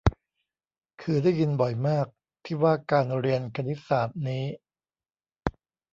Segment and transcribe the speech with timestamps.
[1.01, 2.05] คือได้ยินบ่อยมาก
[2.45, 4.45] ที่ว่าการเรียนคณิตศาสตร์นี้